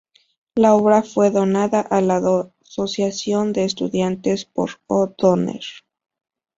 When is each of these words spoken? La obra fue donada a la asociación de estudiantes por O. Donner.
La 0.55 0.73
obra 0.73 1.03
fue 1.03 1.29
donada 1.29 1.79
a 1.81 2.01
la 2.01 2.19
asociación 2.63 3.53
de 3.53 3.65
estudiantes 3.65 4.45
por 4.45 4.79
O. 4.87 5.13
Donner. 5.15 5.61